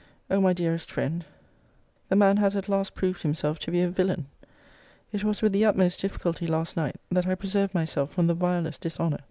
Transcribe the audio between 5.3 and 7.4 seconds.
with the utmost difficulty last night, that I